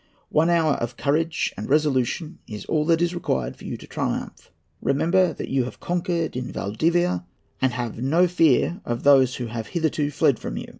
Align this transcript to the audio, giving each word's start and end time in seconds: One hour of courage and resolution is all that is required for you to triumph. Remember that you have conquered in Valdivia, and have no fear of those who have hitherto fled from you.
One 0.29 0.49
hour 0.49 0.73
of 0.77 0.97
courage 0.97 1.53
and 1.55 1.69
resolution 1.69 2.39
is 2.47 2.65
all 2.65 2.85
that 2.85 3.03
is 3.03 3.13
required 3.13 3.55
for 3.55 3.65
you 3.65 3.77
to 3.77 3.85
triumph. 3.85 4.49
Remember 4.81 5.31
that 5.31 5.49
you 5.49 5.65
have 5.65 5.79
conquered 5.79 6.35
in 6.35 6.51
Valdivia, 6.51 7.23
and 7.61 7.73
have 7.73 8.01
no 8.01 8.27
fear 8.27 8.81
of 8.83 9.03
those 9.03 9.35
who 9.35 9.45
have 9.45 9.67
hitherto 9.77 10.09
fled 10.09 10.39
from 10.39 10.57
you. 10.57 10.65